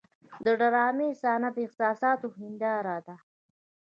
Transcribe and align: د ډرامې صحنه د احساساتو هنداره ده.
د 0.45 0.45
ډرامې 0.59 1.09
صحنه 1.21 1.49
د 1.55 1.57
احساساتو 1.65 2.27
هنداره 2.37 2.97
ده. 3.07 3.15